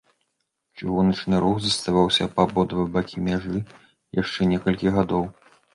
Чыгуначны 0.77 1.35
рух 1.43 1.57
заставаўся 1.67 2.23
па 2.39 2.49
абодва 2.49 2.89
бакі 2.99 3.25
мяжы 3.29 3.57
яшчэ 4.23 4.53
некалькі 4.55 4.87
гадоў. 5.03 5.23